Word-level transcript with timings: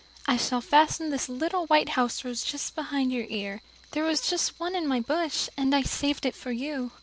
I 0.25 0.35
shall 0.35 0.61
fasten 0.61 1.11
this 1.11 1.29
little 1.29 1.67
white 1.67 1.89
house 1.89 2.25
rose 2.25 2.43
just 2.43 2.73
behind 2.73 3.11
your 3.11 3.27
ear. 3.29 3.61
There 3.91 4.03
was 4.03 4.27
just 4.27 4.59
one 4.59 4.75
on 4.75 4.87
my 4.87 4.99
bush, 4.99 5.47
and 5.55 5.75
I 5.75 5.83
saved 5.83 6.25
it 6.25 6.33
for 6.35 6.51
you." 6.51 6.91